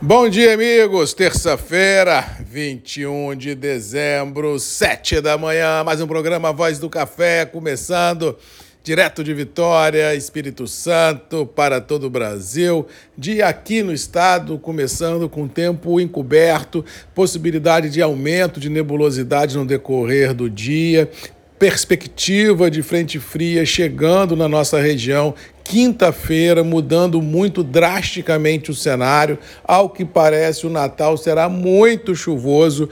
[0.00, 1.12] Bom dia, amigos.
[1.12, 5.82] Terça-feira, 21 de dezembro, 7 da manhã.
[5.82, 8.38] Mais um programa Voz do Café começando
[8.84, 12.86] direto de Vitória, Espírito Santo, para todo o Brasil.
[13.18, 20.32] Dia aqui no estado, começando com tempo encoberto, possibilidade de aumento de nebulosidade no decorrer
[20.32, 21.10] do dia,
[21.58, 25.34] perspectiva de frente fria chegando na nossa região
[25.68, 29.38] quinta-feira, mudando muito drasticamente o cenário.
[29.62, 32.88] Ao que parece, o Natal será muito chuvoso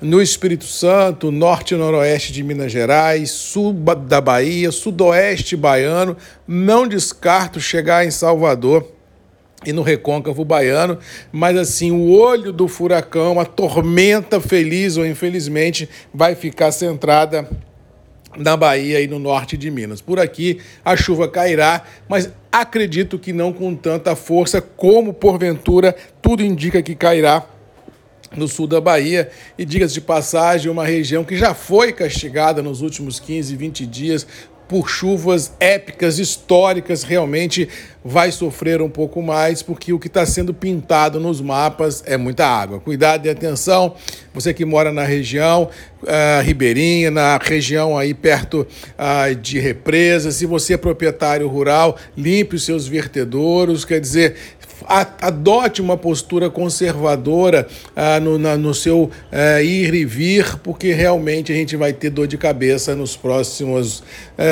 [0.00, 3.74] no Espírito Santo, norte e noroeste de Minas Gerais, sul
[4.06, 6.16] da Bahia, sudoeste baiano.
[6.46, 8.86] Não descarto chegar em Salvador
[9.66, 10.98] e no recôncavo baiano,
[11.30, 17.46] mas assim, o olho do furacão, a tormenta feliz ou infelizmente, vai ficar centrada
[18.36, 20.00] na Bahia e no norte de Minas.
[20.00, 26.42] Por aqui a chuva cairá, mas acredito que não com tanta força como porventura tudo
[26.42, 27.44] indica que cairá
[28.36, 32.80] no sul da Bahia e diga-se de passagem, uma região que já foi castigada nos
[32.80, 34.26] últimos 15, 20 dias
[34.70, 37.68] por chuvas épicas, históricas, realmente
[38.04, 42.46] vai sofrer um pouco mais, porque o que está sendo pintado nos mapas é muita
[42.46, 42.78] água.
[42.78, 43.96] Cuidado e atenção,
[44.32, 45.68] você que mora na região
[46.04, 48.64] uh, ribeirinha, na região aí perto
[48.96, 54.36] uh, de represas, se você é proprietário rural, limpe os seus vertedouros, quer dizer,
[54.86, 61.52] adote uma postura conservadora ah, no, na, no seu eh, ir e vir, porque realmente
[61.52, 64.02] a gente vai ter dor de cabeça nos próximos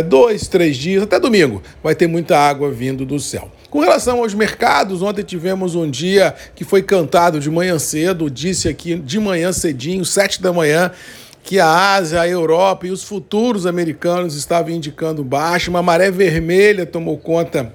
[0.00, 1.62] eh, dois, três dias, até domingo.
[1.82, 3.50] Vai ter muita água vindo do céu.
[3.70, 8.68] Com relação aos mercados, ontem tivemos um dia que foi cantado de manhã cedo, disse
[8.68, 10.90] aqui de manhã cedinho, sete da manhã,
[11.42, 16.84] que a Ásia, a Europa e os futuros americanos estavam indicando baixo, uma maré vermelha
[16.84, 17.72] tomou conta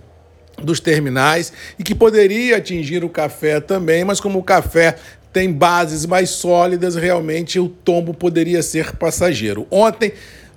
[0.62, 4.96] dos terminais e que poderia atingir o café também, mas como o café
[5.32, 9.68] tem bases mais sólidas, realmente o tombo poderia ser passageiro.
[9.70, 10.14] Ontem,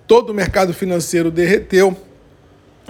[0.09, 1.95] todo o mercado financeiro derreteu.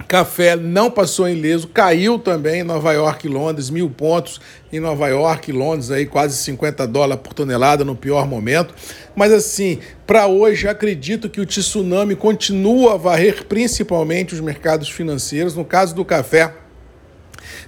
[0.07, 4.41] Café não passou ileso, caiu também em Nova York e Londres, mil pontos
[4.73, 8.73] em Nova York e Londres, aí quase 50 dólares por tonelada no pior momento.
[9.17, 15.57] Mas assim, para hoje, acredito que o tsunami continua a varrer principalmente os mercados financeiros.
[15.57, 16.55] No caso do café,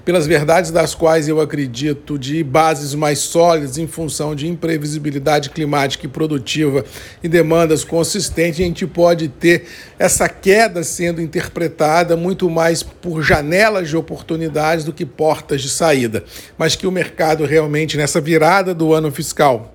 [0.04, 6.06] pelas verdades das quais eu acredito, de bases mais sólidas em função de imprevisibilidade climática
[6.06, 6.84] e produtiva
[7.22, 9.66] e demandas consistentes, a gente pode ter
[9.98, 16.24] essa queda sendo interpretada muito mais por janelas de oportunidades do que portas de saída.
[16.56, 19.74] Mas que o mercado realmente, nessa virada do ano fiscal,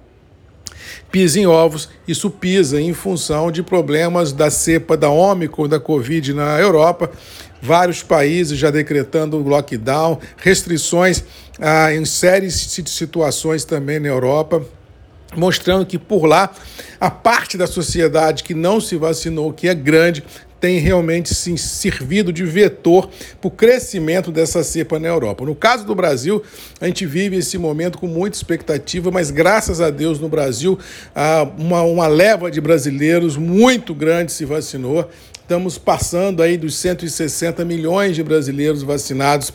[1.11, 6.33] pisa em ovos, isso pisa em função de problemas da cepa da Ômicron da Covid
[6.33, 7.09] na Europa
[7.65, 11.23] vários países já decretando lockdown, restrições
[11.59, 14.63] ah, em séries de situações também na Europa
[15.35, 16.49] mostrando que por lá
[16.99, 20.23] a parte da sociedade que não se vacinou, que é grande,
[20.65, 23.07] tem realmente sim, servido de vetor
[23.39, 25.45] para o crescimento dessa cepa na Europa.
[25.45, 26.41] No caso do Brasil,
[26.81, 30.79] a gente vive esse momento com muita expectativa, mas graças a Deus no Brasil,
[31.55, 35.07] uma, uma leva de brasileiros muito grande se vacinou.
[35.39, 39.53] Estamos passando aí dos 160 milhões de brasileiros vacinados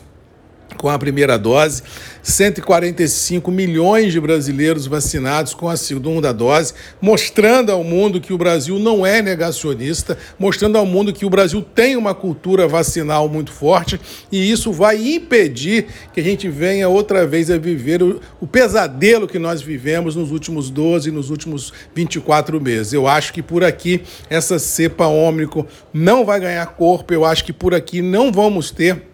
[0.76, 1.82] com a primeira dose,
[2.22, 8.78] 145 milhões de brasileiros vacinados com a segunda dose, mostrando ao mundo que o Brasil
[8.78, 14.00] não é negacionista, mostrando ao mundo que o Brasil tem uma cultura vacinal muito forte
[14.30, 19.28] e isso vai impedir que a gente venha outra vez a viver o, o pesadelo
[19.28, 22.92] que nós vivemos nos últimos 12, nos últimos 24 meses.
[22.92, 27.52] Eu acho que por aqui essa cepa ômicron não vai ganhar corpo, eu acho que
[27.52, 29.09] por aqui não vamos ter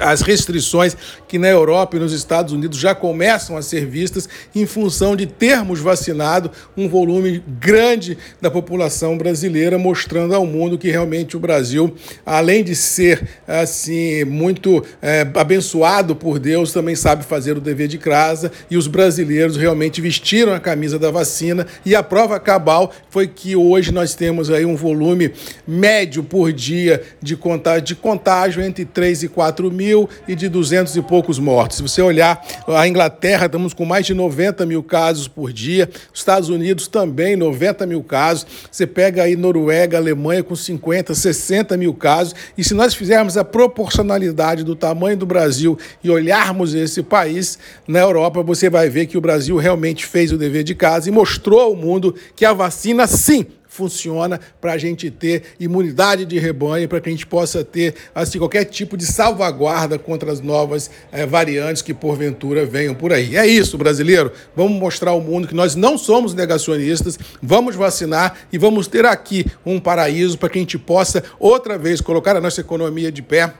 [0.00, 0.96] as restrições
[1.26, 5.26] que na Europa e nos Estados Unidos já começam a ser vistas em função de
[5.26, 11.94] termos vacinado um volume grande da população brasileira, mostrando ao mundo que realmente o Brasil,
[12.24, 17.98] além de ser assim muito é, abençoado por Deus, também sabe fazer o dever de
[17.98, 21.66] casa e os brasileiros realmente vestiram a camisa da vacina.
[21.84, 25.32] E a prova cabal foi que hoje nós temos aí um volume
[25.66, 30.48] médio por dia de contágio, de contágio entre 3 e 4 4 mil e de
[30.48, 31.76] 200 e poucos mortos.
[31.76, 36.48] Se você olhar a Inglaterra, estamos com mais de 90 mil casos por dia, Estados
[36.48, 38.46] Unidos também 90 mil casos.
[38.70, 42.34] Você pega aí Noruega, Alemanha com 50, 60 mil casos.
[42.58, 48.00] E se nós fizermos a proporcionalidade do tamanho do Brasil e olharmos esse país na
[48.00, 51.60] Europa, você vai ver que o Brasil realmente fez o dever de casa e mostrou
[51.60, 53.46] ao mundo que a vacina, sim,
[53.76, 58.38] funciona para a gente ter imunidade de rebanho, para que a gente possa ter assim,
[58.38, 63.36] qualquer tipo de salvaguarda contra as novas é, variantes que porventura venham por aí.
[63.36, 64.32] É isso, brasileiro.
[64.54, 69.44] Vamos mostrar ao mundo que nós não somos negacionistas, vamos vacinar e vamos ter aqui
[69.64, 73.52] um paraíso para que a gente possa outra vez colocar a nossa economia de pé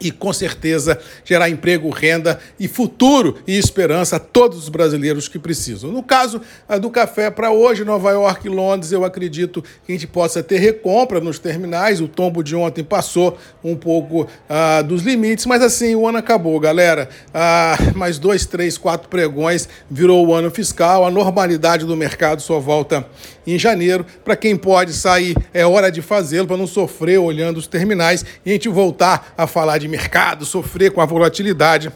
[0.00, 5.38] e com certeza gerar emprego, renda e futuro e esperança a todos os brasileiros que
[5.38, 5.90] precisam.
[5.90, 6.40] No caso
[6.80, 10.58] do café para hoje, Nova York e Londres, eu acredito que a gente possa ter
[10.58, 12.00] recompra nos terminais.
[12.00, 16.58] O tombo de ontem passou um pouco ah, dos limites, mas assim, o ano acabou,
[16.58, 17.08] galera.
[17.32, 21.04] Ah, mais dois, três, quatro pregões virou o ano fiscal.
[21.04, 23.06] A normalidade do mercado só volta
[23.46, 24.04] em janeiro.
[24.24, 28.50] Para quem pode sair, é hora de fazê-lo para não sofrer olhando os terminais e
[28.50, 31.90] a gente voltar a falar de mercado, sofrer com a volatilidade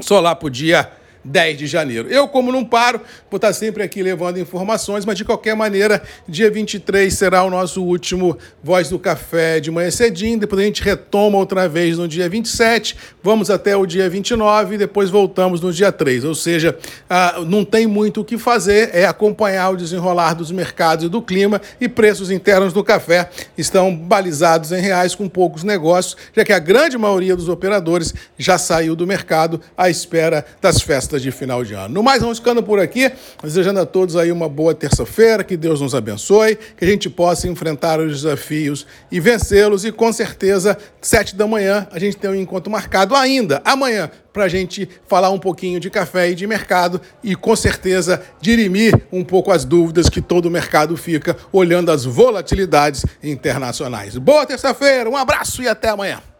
[0.00, 0.90] só lá para o dia
[1.24, 2.08] 10 de janeiro.
[2.08, 6.50] Eu, como não paro, vou estar sempre aqui levando informações, mas de qualquer maneira, dia
[6.50, 11.38] 23 será o nosso último Voz do Café de manhã cedinho, depois a gente retoma
[11.38, 15.92] outra vez no dia 27, vamos até o dia 29 e depois voltamos no dia
[15.92, 16.24] 3.
[16.24, 16.76] Ou seja,
[17.08, 21.22] ah, não tem muito o que fazer, é acompanhar o desenrolar dos mercados e do
[21.22, 26.52] clima e preços internos do café estão balizados em reais com poucos negócios, já que
[26.52, 31.30] a grande maioria dos operadores já saiu do mercado à espera das festas festas de
[31.30, 31.94] final de ano.
[31.94, 33.10] No mais, vamos ficando por aqui,
[33.42, 37.48] desejando a todos aí uma boa terça-feira, que Deus nos abençoe, que a gente possa
[37.48, 39.84] enfrentar os desafios e vencê-los.
[39.84, 44.44] E com certeza, sete da manhã, a gente tem um encontro marcado ainda, amanhã, para
[44.44, 49.22] a gente falar um pouquinho de café e de mercado e, com certeza, dirimir um
[49.22, 54.16] pouco as dúvidas que todo o mercado fica olhando as volatilidades internacionais.
[54.16, 56.31] Boa terça-feira, um abraço e até amanhã.